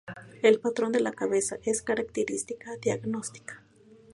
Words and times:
El 0.41 0.59
patrón 0.59 0.91
de 0.93 0.99
la 0.99 1.11
cabeza 1.11 1.57
es 1.63 1.83
característica 1.83 2.75
diagnóstica. 2.77 3.63